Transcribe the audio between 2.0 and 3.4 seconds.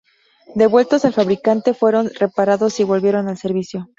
reparados y volvieron al